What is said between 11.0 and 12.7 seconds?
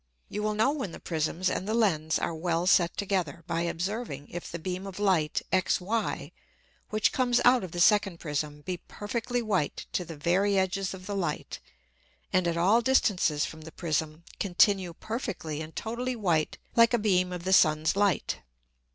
the Light, and at